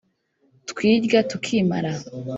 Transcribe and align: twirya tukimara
twirya 0.69 1.19
tukimara 1.29 1.91